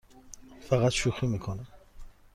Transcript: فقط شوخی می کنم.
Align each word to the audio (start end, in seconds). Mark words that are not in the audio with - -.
فقط 0.61 0.89
شوخی 0.91 1.27
می 1.27 1.39
کنم. 1.39 1.67